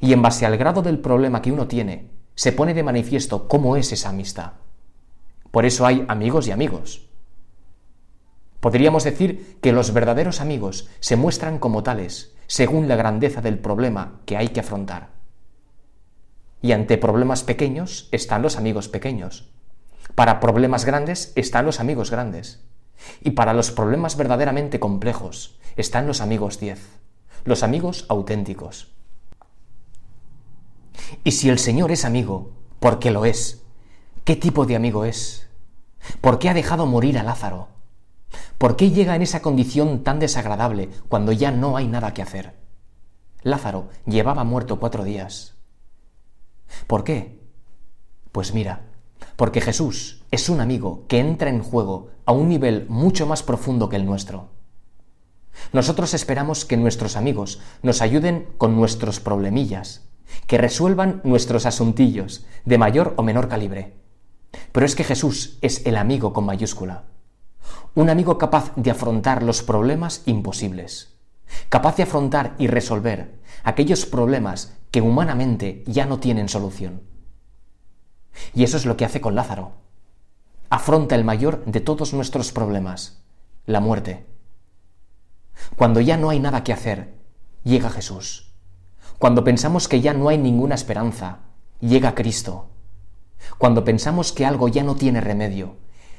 Y 0.00 0.12
en 0.12 0.22
base 0.22 0.46
al 0.46 0.56
grado 0.56 0.82
del 0.82 0.98
problema 0.98 1.42
que 1.42 1.52
uno 1.52 1.68
tiene, 1.68 2.10
se 2.34 2.50
pone 2.50 2.74
de 2.74 2.82
manifiesto 2.82 3.46
cómo 3.46 3.76
es 3.76 3.92
esa 3.92 4.08
amistad. 4.08 4.54
Por 5.52 5.64
eso 5.64 5.86
hay 5.86 6.04
amigos 6.08 6.48
y 6.48 6.50
amigos. 6.50 7.13
Podríamos 8.64 9.04
decir 9.04 9.58
que 9.60 9.72
los 9.72 9.92
verdaderos 9.92 10.40
amigos 10.40 10.88
se 10.98 11.16
muestran 11.16 11.58
como 11.58 11.82
tales, 11.82 12.34
según 12.46 12.88
la 12.88 12.96
grandeza 12.96 13.42
del 13.42 13.58
problema 13.58 14.22
que 14.24 14.38
hay 14.38 14.48
que 14.48 14.60
afrontar. 14.60 15.10
Y 16.62 16.72
ante 16.72 16.96
problemas 16.96 17.42
pequeños 17.42 18.08
están 18.10 18.40
los 18.40 18.56
amigos 18.56 18.88
pequeños. 18.88 19.52
Para 20.14 20.40
problemas 20.40 20.86
grandes 20.86 21.34
están 21.36 21.66
los 21.66 21.78
amigos 21.78 22.10
grandes. 22.10 22.64
Y 23.20 23.32
para 23.32 23.52
los 23.52 23.70
problemas 23.70 24.16
verdaderamente 24.16 24.80
complejos 24.80 25.58
están 25.76 26.06
los 26.06 26.22
amigos 26.22 26.58
10, 26.58 26.80
los 27.44 27.64
amigos 27.64 28.06
auténticos. 28.08 28.94
Y 31.22 31.32
si 31.32 31.50
el 31.50 31.58
Señor 31.58 31.92
es 31.92 32.06
amigo, 32.06 32.52
¿por 32.80 32.98
qué 32.98 33.10
lo 33.10 33.26
es? 33.26 33.62
¿Qué 34.24 34.36
tipo 34.36 34.64
de 34.64 34.76
amigo 34.76 35.04
es? 35.04 35.50
¿Por 36.22 36.38
qué 36.38 36.48
ha 36.48 36.54
dejado 36.54 36.86
morir 36.86 37.18
a 37.18 37.22
Lázaro? 37.22 37.73
¿Por 38.58 38.76
qué 38.76 38.90
llega 38.90 39.16
en 39.16 39.22
esa 39.22 39.42
condición 39.42 40.02
tan 40.04 40.18
desagradable 40.18 40.90
cuando 41.08 41.32
ya 41.32 41.50
no 41.50 41.76
hay 41.76 41.88
nada 41.88 42.14
que 42.14 42.22
hacer? 42.22 42.54
Lázaro 43.42 43.88
llevaba 44.06 44.44
muerto 44.44 44.80
cuatro 44.80 45.04
días. 45.04 45.54
¿Por 46.86 47.04
qué? 47.04 47.40
Pues 48.32 48.54
mira, 48.54 48.86
porque 49.36 49.60
Jesús 49.60 50.24
es 50.30 50.48
un 50.48 50.60
amigo 50.60 51.04
que 51.08 51.18
entra 51.18 51.50
en 51.50 51.62
juego 51.62 52.08
a 52.24 52.32
un 52.32 52.48
nivel 52.48 52.86
mucho 52.88 53.26
más 53.26 53.42
profundo 53.42 53.88
que 53.88 53.96
el 53.96 54.06
nuestro. 54.06 54.48
Nosotros 55.72 56.14
esperamos 56.14 56.64
que 56.64 56.76
nuestros 56.76 57.16
amigos 57.16 57.60
nos 57.82 58.02
ayuden 58.02 58.48
con 58.58 58.74
nuestros 58.76 59.20
problemillas, 59.20 60.08
que 60.46 60.58
resuelvan 60.58 61.20
nuestros 61.24 61.66
asuntillos 61.66 62.46
de 62.64 62.78
mayor 62.78 63.14
o 63.16 63.22
menor 63.22 63.48
calibre. 63.48 63.94
Pero 64.72 64.86
es 64.86 64.94
que 64.94 65.04
Jesús 65.04 65.58
es 65.60 65.84
el 65.86 65.96
amigo 65.96 66.32
con 66.32 66.44
mayúscula. 66.46 67.04
Un 67.94 68.10
amigo 68.10 68.38
capaz 68.38 68.72
de 68.74 68.90
afrontar 68.90 69.44
los 69.44 69.62
problemas 69.62 70.22
imposibles, 70.26 71.16
capaz 71.68 71.96
de 71.96 72.02
afrontar 72.02 72.56
y 72.58 72.66
resolver 72.66 73.38
aquellos 73.62 74.04
problemas 74.04 74.76
que 74.90 75.00
humanamente 75.00 75.84
ya 75.86 76.04
no 76.04 76.18
tienen 76.18 76.48
solución. 76.48 77.02
Y 78.52 78.64
eso 78.64 78.76
es 78.76 78.84
lo 78.84 78.96
que 78.96 79.04
hace 79.04 79.20
con 79.20 79.36
Lázaro. 79.36 79.72
Afronta 80.70 81.14
el 81.14 81.24
mayor 81.24 81.64
de 81.66 81.80
todos 81.80 82.14
nuestros 82.14 82.50
problemas, 82.50 83.22
la 83.64 83.78
muerte. 83.78 84.26
Cuando 85.76 86.00
ya 86.00 86.16
no 86.16 86.30
hay 86.30 86.40
nada 86.40 86.64
que 86.64 86.72
hacer, 86.72 87.14
llega 87.62 87.90
Jesús. 87.90 88.52
Cuando 89.18 89.44
pensamos 89.44 89.86
que 89.86 90.00
ya 90.00 90.14
no 90.14 90.28
hay 90.28 90.38
ninguna 90.38 90.74
esperanza, 90.74 91.38
llega 91.80 92.16
Cristo. 92.16 92.70
Cuando 93.58 93.84
pensamos 93.84 94.32
que 94.32 94.44
algo 94.44 94.66
ya 94.66 94.82
no 94.82 94.96
tiene 94.96 95.20
remedio, 95.20 95.76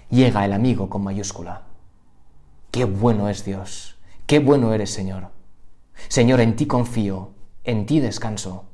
llega 0.10 0.46
el 0.46 0.54
amigo 0.54 0.90
con 0.90 1.04
mayúscula. 1.04 1.64
Qué 2.72 2.86
bueno 2.86 3.30
es 3.30 3.46
Dios, 3.46 3.98
qué 4.26 4.40
bueno 4.40 4.74
eres 4.74 4.92
Señor. 4.92 5.30
Señor, 6.08 6.42
en 6.42 6.56
ti 6.56 6.66
confío, 6.66 7.32
en 7.64 7.86
ti 7.86 8.00
descanso. 8.00 8.66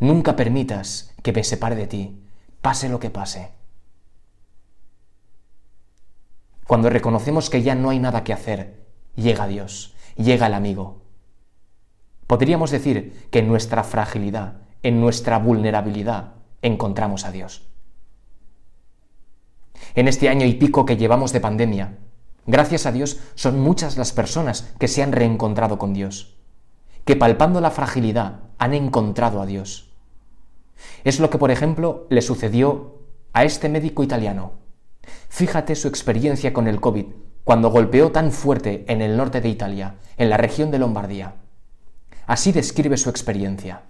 Nunca 0.00 0.36
permitas 0.36 1.14
que 1.22 1.32
me 1.32 1.44
separe 1.44 1.76
de 1.76 1.86
ti, 1.86 2.22
pase 2.60 2.88
lo 2.88 2.98
que 2.98 3.10
pase. 3.10 3.52
Cuando 6.66 6.90
reconocemos 6.90 7.50
que 7.50 7.62
ya 7.62 7.74
no 7.74 7.90
hay 7.90 7.98
nada 7.98 8.24
que 8.24 8.32
hacer, 8.32 8.84
llega 9.14 9.46
Dios, 9.46 9.94
llega 10.16 10.46
el 10.46 10.54
amigo. 10.54 11.02
Podríamos 12.26 12.70
decir 12.70 13.28
que 13.30 13.40
en 13.40 13.48
nuestra 13.48 13.84
fragilidad, 13.84 14.62
en 14.82 15.00
nuestra 15.00 15.38
vulnerabilidad, 15.38 16.34
encontramos 16.62 17.24
a 17.26 17.30
Dios. 17.30 17.68
En 19.94 20.08
este 20.08 20.28
año 20.28 20.44
y 20.44 20.54
pico 20.54 20.84
que 20.84 20.96
llevamos 20.96 21.32
de 21.32 21.40
pandemia, 21.40 21.98
gracias 22.46 22.84
a 22.86 22.92
Dios 22.92 23.20
son 23.36 23.60
muchas 23.60 23.96
las 23.96 24.12
personas 24.12 24.72
que 24.78 24.88
se 24.88 25.02
han 25.02 25.12
reencontrado 25.12 25.78
con 25.78 25.94
Dios, 25.94 26.36
que 27.04 27.14
palpando 27.14 27.60
la 27.60 27.70
fragilidad 27.70 28.40
han 28.58 28.74
encontrado 28.74 29.40
a 29.40 29.46
Dios. 29.46 29.92
Es 31.04 31.20
lo 31.20 31.30
que, 31.30 31.38
por 31.38 31.52
ejemplo, 31.52 32.06
le 32.10 32.22
sucedió 32.22 33.02
a 33.32 33.44
este 33.44 33.68
médico 33.68 34.02
italiano. 34.02 34.52
Fíjate 35.28 35.76
su 35.76 35.86
experiencia 35.86 36.52
con 36.52 36.66
el 36.66 36.80
COVID 36.80 37.06
cuando 37.44 37.70
golpeó 37.70 38.10
tan 38.10 38.32
fuerte 38.32 38.84
en 38.88 39.00
el 39.00 39.16
norte 39.16 39.40
de 39.40 39.48
Italia, 39.48 39.96
en 40.16 40.30
la 40.30 40.38
región 40.38 40.70
de 40.70 40.78
Lombardía. 40.78 41.36
Así 42.26 42.52
describe 42.52 42.96
su 42.96 43.10
experiencia. 43.10 43.82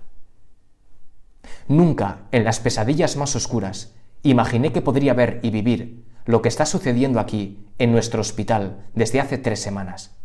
Nunca, 1.69 2.23
en 2.33 2.45
las 2.45 2.61
pesadillas 2.61 3.17
más 3.17 3.37
oscuras, 3.37 3.95
imaginé 4.25 4.73
que 4.73 4.83
podría 4.83 5.15
ver 5.15 5.39
y 5.43 5.51
vivir 5.51 6.05
lo 6.25 6.43
que 6.43 6.49
está 6.49 6.67
sucediendo 6.67 7.21
aquí, 7.21 7.65
en 7.79 7.93
nuestro 7.93 8.21
hospital, 8.21 8.87
desde 8.95 9.21
hace 9.21 9.39
tres 9.39 9.61
semanas. 9.61 10.17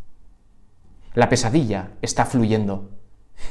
La 1.13 1.29
pesadilla 1.29 1.91
está 2.01 2.25
fluyendo. 2.25 2.91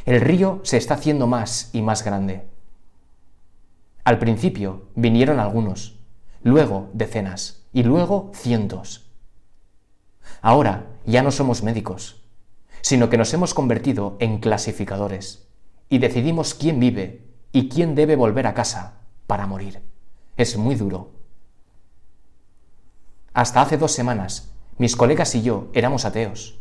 El 0.07 0.21
río 0.21 0.61
se 0.65 0.77
está 0.77 0.95
haciendo 0.95 1.27
más 1.27 1.71
y 1.73 1.83
más 1.83 2.05
grande. 2.05 2.47
Al 4.05 4.19
principio 4.19 4.89
vinieron 4.95 5.39
algunos, 5.39 5.99
luego 6.43 6.89
decenas 6.95 7.67
y 7.73 7.83
luego 7.83 8.31
cientos. 8.35 9.11
Ahora 10.41 10.87
ya 11.05 11.23
no 11.23 11.31
somos 11.31 11.63
médicos, 11.63 12.23
sino 12.81 13.11
que 13.11 13.19
nos 13.19 13.35
hemos 13.35 13.53
convertido 13.53 14.17
en 14.21 14.39
clasificadores 14.39 15.49
y 15.91 15.99
decidimos 15.99 16.55
quién 16.55 16.81
vive 16.81 17.27
y 17.53 17.69
quién 17.69 17.95
debe 17.95 18.17
volver 18.17 18.47
a 18.47 18.55
casa 18.55 19.01
para 19.27 19.47
morir. 19.47 19.83
Es 20.39 20.57
muy 20.57 20.77
duro. 20.77 21.11
Hasta 23.35 23.61
hace 23.61 23.77
dos 23.77 23.91
semanas, 23.91 24.53
mis 24.79 24.95
colegas 24.95 25.35
y 25.35 25.43
yo 25.43 25.67
éramos 25.73 26.05
ateos. 26.05 26.61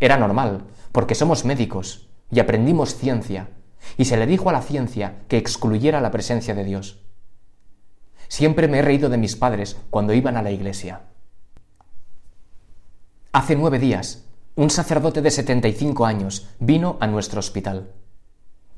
Era 0.00 0.18
normal, 0.18 0.66
porque 0.92 1.14
somos 1.14 1.46
médicos 1.46 2.10
y 2.30 2.40
aprendimos 2.40 2.94
ciencia 2.94 3.48
y 3.96 4.04
se 4.04 4.18
le 4.18 4.26
dijo 4.26 4.50
a 4.50 4.52
la 4.52 4.60
ciencia 4.60 5.22
que 5.28 5.38
excluyera 5.38 6.02
la 6.02 6.10
presencia 6.10 6.54
de 6.54 6.64
Dios. 6.64 7.00
Siempre 8.28 8.68
me 8.68 8.80
he 8.80 8.82
reído 8.82 9.08
de 9.08 9.16
mis 9.16 9.34
padres 9.34 9.78
cuando 9.88 10.12
iban 10.12 10.36
a 10.36 10.42
la 10.42 10.50
iglesia. 10.50 11.00
Hace 13.32 13.56
nueve 13.56 13.78
días, 13.78 14.26
un 14.56 14.68
sacerdote 14.68 15.22
de 15.22 15.30
75 15.30 16.04
años 16.04 16.50
vino 16.58 16.98
a 17.00 17.06
nuestro 17.06 17.40
hospital. 17.40 17.94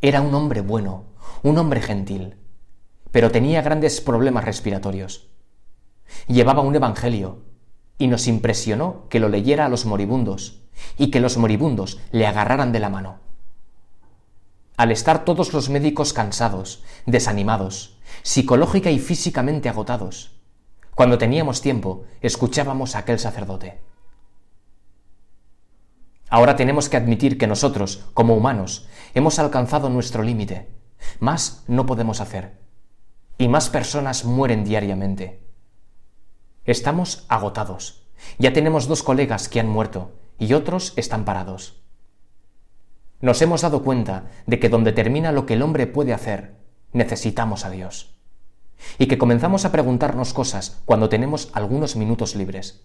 Era 0.01 0.21
un 0.21 0.33
hombre 0.33 0.61
bueno, 0.61 1.07
un 1.43 1.59
hombre 1.59 1.81
gentil, 1.81 2.37
pero 3.13 3.31
tenía 3.31 3.63
grandes 3.63 4.01
problemas 4.01 4.45
respiratorios. 4.45 5.29
Llevaba 6.27 6.63
un 6.63 6.75
evangelio 6.75 7.43
y 7.99 8.07
nos 8.07 8.27
impresionó 8.27 9.09
que 9.09 9.21
lo 9.21 9.29
leyera 9.29 9.67
a 9.67 9.69
los 9.69 9.87
moribundos 9.87 10.63
y 10.97 11.11
que 11.11 11.21
los 11.21 11.37
moribundos 11.37 12.01
le 12.13 12.27
agarraran 12.27 12.73
de 12.73 12.81
la 12.81 12.89
mano. 12.89 13.19
Al 14.77 14.93
estar 14.93 15.25
todos 15.25 15.53
los 15.53 15.71
médicos 15.71 16.13
cansados, 16.13 16.85
desanimados, 17.05 17.99
psicológica 18.23 18.91
y 18.91 19.01
físicamente 19.01 19.69
agotados, 19.69 20.39
cuando 20.95 21.19
teníamos 21.19 21.61
tiempo, 21.61 22.05
escuchábamos 22.21 22.95
a 22.95 23.01
aquel 23.01 23.19
sacerdote. 23.19 23.81
Ahora 26.31 26.57
tenemos 26.57 26.89
que 26.89 26.97
admitir 26.97 27.39
que 27.39 27.47
nosotros, 27.47 28.05
como 28.15 28.37
humanos, 28.37 28.87
hemos 29.15 29.39
alcanzado 29.39 29.89
nuestro 29.89 30.23
límite. 30.23 30.69
Más 31.21 31.65
no 31.67 31.87
podemos 31.87 32.21
hacer. 32.21 32.68
Y 33.39 33.49
más 33.49 33.71
personas 33.71 34.25
mueren 34.25 34.65
diariamente. 34.65 35.41
Estamos 36.65 37.25
agotados. 37.29 38.07
Ya 38.39 38.53
tenemos 38.53 38.89
dos 38.89 39.03
colegas 39.03 39.49
que 39.49 39.61
han 39.61 39.69
muerto 39.69 40.13
y 40.39 40.53
otros 40.53 40.93
están 40.97 41.25
parados 41.25 41.79
nos 43.21 43.43
hemos 43.43 43.63
dado 43.63 43.83
cuenta 43.83 44.31
de 44.47 44.61
que 44.61 44.69
donde 44.69 44.93
termina 44.93 45.33
lo 45.33 45.45
que 45.45 45.55
el 45.55 45.63
hombre 45.63 45.87
puede 45.87 46.13
hacer, 46.13 46.55
necesitamos 46.93 47.65
a 47.65 47.71
Dios. 47.71 48.15
Y 48.99 49.07
que 49.07 49.19
comenzamos 49.19 49.65
a 49.65 49.73
preguntarnos 49.73 50.33
cosas 50.33 50.81
cuando 50.85 51.09
tenemos 51.09 51.51
algunos 51.53 51.97
minutos 51.97 52.37
libres. 52.37 52.85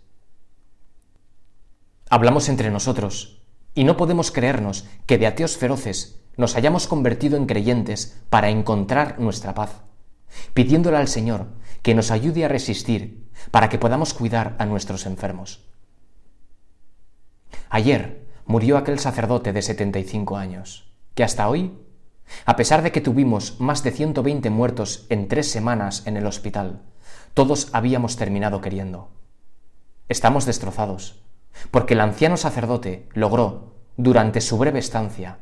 Hablamos 2.09 2.49
entre 2.49 2.71
nosotros 2.71 3.43
y 3.75 3.83
no 3.83 3.95
podemos 3.95 4.31
creernos 4.31 4.85
que 5.05 5.17
de 5.19 5.27
ateos 5.27 5.57
feroces 5.57 6.19
nos 6.35 6.55
hayamos 6.55 6.87
convertido 6.87 7.37
en 7.37 7.45
creyentes 7.45 8.19
para 8.31 8.49
encontrar 8.49 9.19
nuestra 9.19 9.53
paz, 9.53 9.81
pidiéndole 10.53 10.97
al 10.97 11.07
Señor 11.07 11.47
que 11.81 11.93
nos 11.93 12.11
ayude 12.11 12.45
a 12.45 12.47
resistir 12.47 13.29
para 13.51 13.69
que 13.69 13.77
podamos 13.77 14.13
cuidar 14.13 14.55
a 14.59 14.65
nuestros 14.65 15.05
enfermos. 15.05 15.65
Ayer 17.69 18.27
murió 18.45 18.77
aquel 18.77 18.99
sacerdote 18.99 19.53
de 19.53 19.61
75 19.61 20.37
años, 20.37 20.91
que 21.15 21.23
hasta 21.23 21.47
hoy, 21.49 21.77
a 22.45 22.55
pesar 22.55 22.81
de 22.81 22.91
que 22.91 23.01
tuvimos 23.01 23.59
más 23.59 23.83
de 23.83 23.91
120 23.91 24.49
muertos 24.49 25.05
en 25.09 25.27
tres 25.27 25.51
semanas 25.51 26.03
en 26.05 26.17
el 26.17 26.25
hospital, 26.25 26.81
todos 27.33 27.69
habíamos 27.73 28.15
terminado 28.15 28.61
queriendo. 28.61 29.09
Estamos 30.07 30.45
destrozados, 30.45 31.21
porque 31.71 31.93
el 31.93 32.01
anciano 32.01 32.37
sacerdote 32.37 33.09
logró, 33.13 33.73
durante 33.97 34.41
su 34.41 34.57
breve 34.57 34.79
estancia, 34.79 35.39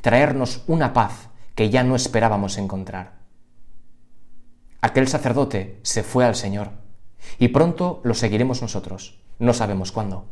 traernos 0.00 0.64
una 0.66 0.92
paz 0.92 1.28
que 1.54 1.70
ya 1.70 1.82
no 1.84 1.96
esperábamos 1.96 2.58
encontrar. 2.58 3.21
Aquel 4.84 5.06
sacerdote 5.06 5.78
se 5.82 6.02
fue 6.02 6.24
al 6.24 6.34
Señor, 6.34 6.72
y 7.38 7.48
pronto 7.48 8.00
lo 8.02 8.14
seguiremos 8.14 8.62
nosotros, 8.62 9.20
no 9.38 9.54
sabemos 9.54 9.92
cuándo. 9.92 10.26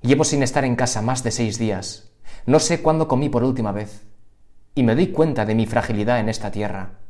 Llevo 0.00 0.24
sin 0.24 0.42
estar 0.42 0.64
en 0.64 0.76
casa 0.76 1.02
más 1.02 1.22
de 1.22 1.30
seis 1.30 1.58
días, 1.58 2.10
no 2.46 2.58
sé 2.58 2.80
cuándo 2.80 3.08
comí 3.08 3.28
por 3.28 3.44
última 3.44 3.70
vez, 3.70 4.06
y 4.74 4.82
me 4.82 4.94
doy 4.94 5.08
cuenta 5.08 5.44
de 5.44 5.54
mi 5.54 5.66
fragilidad 5.66 6.20
en 6.20 6.30
esta 6.30 6.50
tierra, 6.50 7.00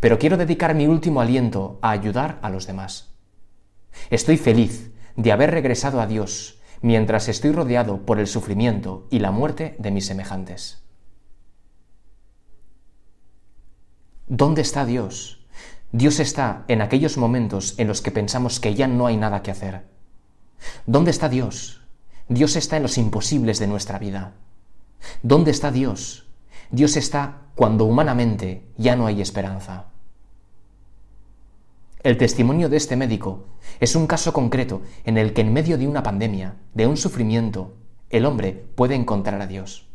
pero 0.00 0.18
quiero 0.18 0.36
dedicar 0.36 0.74
mi 0.74 0.88
último 0.88 1.20
aliento 1.20 1.78
a 1.80 1.92
ayudar 1.92 2.40
a 2.42 2.50
los 2.50 2.66
demás. 2.66 3.14
Estoy 4.10 4.38
feliz 4.38 4.90
de 5.14 5.30
haber 5.30 5.52
regresado 5.52 6.00
a 6.00 6.08
Dios 6.08 6.58
mientras 6.82 7.28
estoy 7.28 7.52
rodeado 7.52 8.04
por 8.04 8.18
el 8.18 8.26
sufrimiento 8.26 9.06
y 9.10 9.20
la 9.20 9.30
muerte 9.30 9.76
de 9.78 9.92
mis 9.92 10.06
semejantes. 10.06 10.85
¿Dónde 14.28 14.62
está 14.62 14.84
Dios? 14.84 15.38
Dios 15.92 16.18
está 16.18 16.64
en 16.66 16.82
aquellos 16.82 17.16
momentos 17.16 17.74
en 17.78 17.86
los 17.86 18.02
que 18.02 18.10
pensamos 18.10 18.58
que 18.58 18.74
ya 18.74 18.88
no 18.88 19.06
hay 19.06 19.16
nada 19.16 19.42
que 19.42 19.52
hacer. 19.52 19.84
¿Dónde 20.84 21.12
está 21.12 21.28
Dios? 21.28 21.82
Dios 22.28 22.56
está 22.56 22.76
en 22.76 22.82
los 22.82 22.98
imposibles 22.98 23.60
de 23.60 23.68
nuestra 23.68 24.00
vida. 24.00 24.32
¿Dónde 25.22 25.52
está 25.52 25.70
Dios? 25.70 26.26
Dios 26.72 26.96
está 26.96 27.42
cuando 27.54 27.84
humanamente 27.84 28.66
ya 28.76 28.96
no 28.96 29.06
hay 29.06 29.20
esperanza. 29.20 29.86
El 32.02 32.18
testimonio 32.18 32.68
de 32.68 32.78
este 32.78 32.96
médico 32.96 33.46
es 33.78 33.94
un 33.94 34.08
caso 34.08 34.32
concreto 34.32 34.82
en 35.04 35.18
el 35.18 35.34
que 35.34 35.42
en 35.42 35.52
medio 35.52 35.78
de 35.78 35.86
una 35.86 36.02
pandemia, 36.02 36.56
de 36.74 36.88
un 36.88 36.96
sufrimiento, 36.96 37.76
el 38.10 38.26
hombre 38.26 38.52
puede 38.74 38.96
encontrar 38.96 39.40
a 39.40 39.46
Dios. 39.46 39.85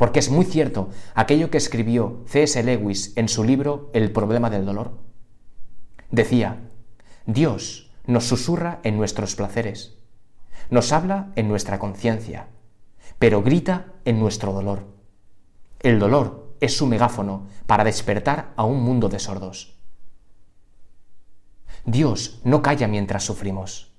Porque 0.00 0.20
es 0.20 0.30
muy 0.30 0.46
cierto 0.46 0.88
aquello 1.14 1.50
que 1.50 1.58
escribió 1.58 2.24
C.S. 2.26 2.62
Lewis 2.62 3.12
en 3.16 3.28
su 3.28 3.44
libro 3.44 3.90
El 3.92 4.12
problema 4.12 4.48
del 4.48 4.64
dolor. 4.64 4.96
Decía, 6.10 6.70
Dios 7.26 7.92
nos 8.06 8.26
susurra 8.26 8.80
en 8.82 8.96
nuestros 8.96 9.36
placeres, 9.36 9.98
nos 10.70 10.92
habla 10.92 11.32
en 11.36 11.48
nuestra 11.48 11.78
conciencia, 11.78 12.46
pero 13.18 13.42
grita 13.42 13.92
en 14.06 14.18
nuestro 14.18 14.54
dolor. 14.54 14.86
El 15.80 15.98
dolor 15.98 16.54
es 16.60 16.74
su 16.74 16.86
megáfono 16.86 17.48
para 17.66 17.84
despertar 17.84 18.54
a 18.56 18.64
un 18.64 18.82
mundo 18.82 19.10
de 19.10 19.18
sordos. 19.18 19.76
Dios 21.84 22.40
no 22.42 22.62
calla 22.62 22.88
mientras 22.88 23.24
sufrimos. 23.24 23.92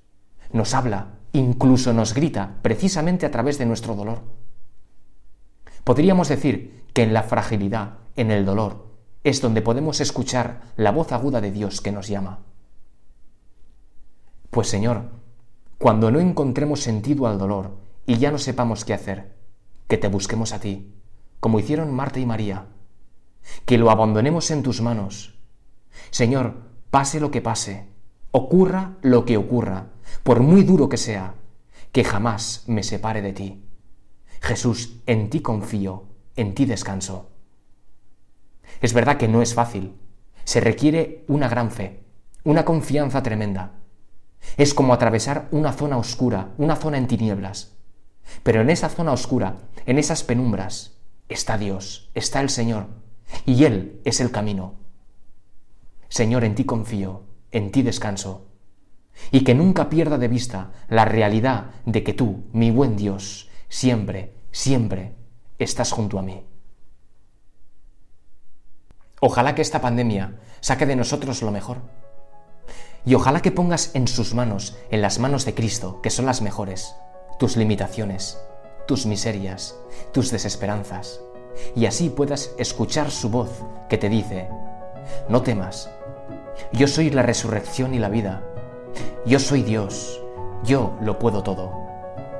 Nos 0.51 0.73
habla, 0.73 1.19
incluso 1.31 1.93
nos 1.93 2.15
grita, 2.15 2.55
precisamente 2.63 3.27
a 3.27 3.31
través 3.31 3.59
de 3.59 3.67
nuestro 3.67 3.93
dolor. 3.93 4.40
Podríamos 5.83 6.29
decir 6.29 6.83
que 6.93 7.03
en 7.03 7.13
la 7.13 7.23
fragilidad, 7.23 7.97
en 8.15 8.31
el 8.31 8.45
dolor, 8.45 8.87
es 9.23 9.41
donde 9.41 9.61
podemos 9.61 9.99
escuchar 9.99 10.61
la 10.75 10.91
voz 10.91 11.11
aguda 11.11 11.41
de 11.41 11.51
Dios 11.51 11.81
que 11.81 11.91
nos 11.91 12.07
llama. 12.07 12.39
Pues 14.49 14.67
Señor, 14.67 15.09
cuando 15.77 16.11
no 16.11 16.19
encontremos 16.19 16.81
sentido 16.81 17.27
al 17.27 17.37
dolor 17.37 17.77
y 18.05 18.17
ya 18.17 18.31
no 18.31 18.37
sepamos 18.37 18.85
qué 18.85 18.93
hacer, 18.93 19.35
que 19.87 19.97
te 19.97 20.07
busquemos 20.07 20.53
a 20.53 20.59
ti, 20.59 20.93
como 21.39 21.59
hicieron 21.59 21.93
Marta 21.93 22.19
y 22.19 22.25
María, 22.25 22.67
que 23.65 23.77
lo 23.77 23.89
abandonemos 23.89 24.51
en 24.51 24.63
tus 24.63 24.81
manos. 24.81 25.39
Señor, 26.09 26.55
pase 26.89 27.19
lo 27.19 27.31
que 27.31 27.41
pase, 27.41 27.87
ocurra 28.31 28.97
lo 29.01 29.25
que 29.25 29.37
ocurra, 29.37 29.87
por 30.23 30.41
muy 30.41 30.63
duro 30.63 30.89
que 30.89 30.97
sea, 30.97 31.35
que 31.91 32.03
jamás 32.03 32.63
me 32.67 32.83
separe 32.83 33.21
de 33.21 33.33
ti. 33.33 33.63
Jesús, 34.41 34.97
en 35.05 35.29
ti 35.29 35.41
confío, 35.41 36.05
en 36.35 36.55
ti 36.55 36.65
descanso. 36.65 37.29
Es 38.81 38.93
verdad 38.93 39.17
que 39.17 39.27
no 39.27 39.41
es 39.41 39.53
fácil, 39.53 39.95
se 40.43 40.59
requiere 40.59 41.23
una 41.27 41.47
gran 41.47 41.71
fe, 41.71 42.03
una 42.43 42.65
confianza 42.65 43.21
tremenda. 43.21 43.73
Es 44.57 44.73
como 44.73 44.93
atravesar 44.93 45.47
una 45.51 45.71
zona 45.71 45.97
oscura, 45.97 46.49
una 46.57 46.75
zona 46.75 46.97
en 46.97 47.07
tinieblas. 47.07 47.77
Pero 48.41 48.61
en 48.61 48.71
esa 48.71 48.89
zona 48.89 49.11
oscura, 49.11 49.57
en 49.85 49.99
esas 49.99 50.23
penumbras, 50.23 50.97
está 51.29 51.57
Dios, 51.59 52.09
está 52.15 52.41
el 52.41 52.49
Señor, 52.49 52.87
y 53.45 53.65
Él 53.65 54.01
es 54.05 54.19
el 54.19 54.31
camino. 54.31 54.73
Señor, 56.09 56.43
en 56.43 56.55
ti 56.55 56.65
confío, 56.65 57.23
en 57.51 57.71
ti 57.71 57.83
descanso. 57.83 58.47
Y 59.31 59.43
que 59.43 59.53
nunca 59.53 59.89
pierda 59.89 60.17
de 60.17 60.27
vista 60.27 60.71
la 60.89 61.05
realidad 61.05 61.67
de 61.85 62.03
que 62.03 62.13
tú, 62.13 62.45
mi 62.53 62.71
buen 62.71 62.97
Dios, 62.97 63.50
siempre, 63.71 64.35
siempre 64.51 65.15
estás 65.57 65.93
junto 65.93 66.19
a 66.19 66.21
mí. 66.21 66.45
Ojalá 69.21 69.55
que 69.55 69.61
esta 69.61 69.79
pandemia 69.79 70.39
saque 70.59 70.85
de 70.85 70.97
nosotros 70.97 71.41
lo 71.41 71.51
mejor. 71.51 71.77
Y 73.05 73.15
ojalá 73.15 73.41
que 73.41 73.51
pongas 73.51 73.95
en 73.95 74.09
sus 74.09 74.33
manos, 74.33 74.77
en 74.91 75.01
las 75.01 75.19
manos 75.19 75.45
de 75.45 75.55
Cristo, 75.55 76.01
que 76.01 76.09
son 76.09 76.25
las 76.25 76.41
mejores, 76.41 76.95
tus 77.39 77.55
limitaciones, 77.55 78.37
tus 78.87 79.05
miserias, 79.05 79.75
tus 80.11 80.31
desesperanzas, 80.31 81.21
y 81.73 81.85
así 81.85 82.09
puedas 82.09 82.51
escuchar 82.59 83.09
su 83.09 83.29
voz 83.29 83.49
que 83.89 83.97
te 83.97 84.09
dice, 84.09 84.49
no 85.29 85.43
temas, 85.43 85.89
yo 86.73 86.87
soy 86.87 87.09
la 87.09 87.21
resurrección 87.21 87.93
y 87.93 87.99
la 87.99 88.09
vida. 88.09 88.43
Yo 89.25 89.39
soy 89.39 89.63
Dios. 89.63 90.21
Yo 90.63 90.97
lo 91.01 91.17
puedo 91.17 91.41
todo. 91.41 91.90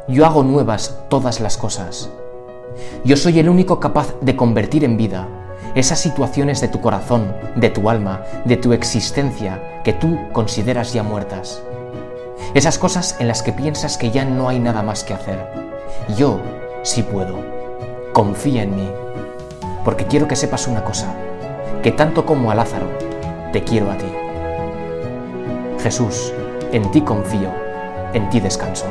Yo 0.07 0.25
hago 0.25 0.43
nuevas 0.43 0.97
todas 1.09 1.39
las 1.39 1.57
cosas. 1.57 2.09
Yo 3.03 3.15
soy 3.17 3.39
el 3.39 3.49
único 3.49 3.79
capaz 3.79 4.15
de 4.21 4.35
convertir 4.35 4.83
en 4.83 4.97
vida 4.97 5.27
esas 5.75 5.99
situaciones 5.99 6.59
de 6.59 6.67
tu 6.67 6.81
corazón, 6.81 7.33
de 7.55 7.69
tu 7.69 7.89
alma, 7.89 8.23
de 8.43 8.57
tu 8.57 8.73
existencia 8.73 9.81
que 9.83 9.93
tú 9.93 10.17
consideras 10.33 10.91
ya 10.91 11.03
muertas. 11.03 11.61
Esas 12.53 12.77
cosas 12.77 13.15
en 13.19 13.27
las 13.27 13.41
que 13.41 13.53
piensas 13.53 13.97
que 13.97 14.11
ya 14.11 14.25
no 14.25 14.49
hay 14.49 14.59
nada 14.59 14.83
más 14.83 15.03
que 15.03 15.13
hacer. 15.13 15.47
Yo 16.17 16.41
sí 16.83 17.03
puedo. 17.03 17.39
Confía 18.11 18.63
en 18.63 18.75
mí. 18.75 18.89
Porque 19.85 20.05
quiero 20.05 20.27
que 20.27 20.35
sepas 20.35 20.67
una 20.67 20.83
cosa, 20.83 21.13
que 21.81 21.91
tanto 21.91 22.25
como 22.25 22.51
a 22.51 22.55
Lázaro, 22.55 22.87
te 23.53 23.63
quiero 23.63 23.89
a 23.89 23.97
ti. 23.97 24.11
Jesús, 25.81 26.33
en 26.71 26.91
ti 26.91 27.01
confío, 27.01 27.49
en 28.13 28.29
ti 28.29 28.39
descanso. 28.39 28.85